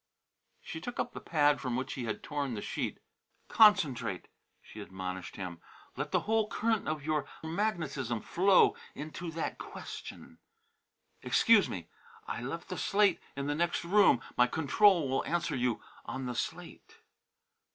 She 0.63 0.81
took 0.81 0.99
up 0.99 1.13
the 1.13 1.19
pad 1.21 1.61
from 1.61 1.75
which 1.75 1.93
he 1.93 2.05
had 2.05 2.23
torn 2.23 2.55
the 2.55 2.61
sheet. 2.63 2.97
"Concentrate," 3.49 4.29
she 4.59 4.79
admonished 4.79 5.35
him. 5.35 5.61
"Let 5.95 6.09
the 6.11 6.21
whole 6.21 6.49
curnt 6.49 6.87
of 6.87 7.05
your 7.05 7.27
magnetism 7.43 8.19
flow 8.21 8.75
into 8.95 9.29
that 9.33 9.59
question. 9.59 10.39
Excuse 11.21 11.69
me! 11.69 11.87
I 12.25 12.41
left 12.41 12.69
the 12.69 12.79
slate 12.79 13.21
in 13.35 13.45
the 13.45 13.53
nex' 13.53 13.85
room. 13.85 14.21
My 14.35 14.47
control 14.47 15.07
will 15.07 15.23
answer 15.25 15.55
you 15.55 15.83
on 16.03 16.25
the 16.25 16.33
slate." 16.33 17.01